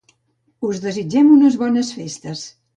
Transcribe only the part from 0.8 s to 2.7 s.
desitgem unes bones festes.